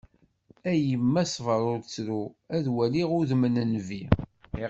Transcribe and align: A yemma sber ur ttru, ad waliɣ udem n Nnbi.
A 0.69 0.71
yemma 0.87 1.23
sber 1.33 1.61
ur 1.73 1.79
ttru, 1.83 2.21
ad 2.55 2.65
waliɣ 2.75 3.09
udem 3.19 3.43
n 3.47 3.55
Nnbi. 3.65 4.03